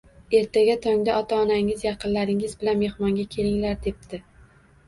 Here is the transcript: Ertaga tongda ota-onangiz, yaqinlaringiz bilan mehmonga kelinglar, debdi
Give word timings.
Ertaga 0.37 0.77
tongda 0.85 1.17
ota-onangiz, 1.23 1.83
yaqinlaringiz 1.87 2.57
bilan 2.63 2.81
mehmonga 2.87 3.27
kelinglar, 3.37 3.81
debdi 3.87 4.23